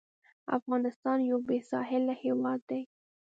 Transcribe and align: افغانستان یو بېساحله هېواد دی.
افغانستان 0.57 1.17
یو 1.29 1.37
بېساحله 1.47 2.13
هېواد 2.23 2.59
دی. 2.69 2.81